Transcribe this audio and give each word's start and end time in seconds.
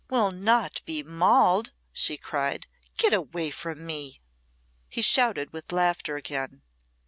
"Will 0.09 0.31
not 0.31 0.81
be 0.83 1.03
mauled," 1.03 1.73
she 1.93 2.17
cried. 2.17 2.65
"Get 2.97 3.13
away 3.13 3.51
from 3.51 3.85
me!" 3.85 4.19
He 4.89 5.03
shouted 5.03 5.53
with 5.53 5.71
laughter 5.71 6.15
again. 6.15 6.63